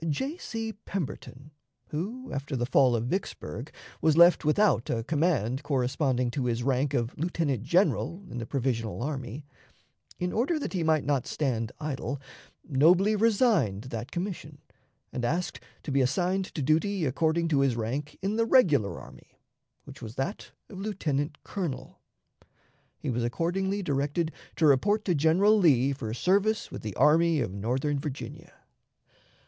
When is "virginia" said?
27.99-28.51